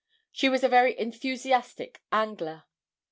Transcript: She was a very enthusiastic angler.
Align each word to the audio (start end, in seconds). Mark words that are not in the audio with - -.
She 0.31 0.49
was 0.49 0.63
a 0.63 0.67
very 0.67 0.97
enthusiastic 0.97 2.01
angler. 2.11 2.63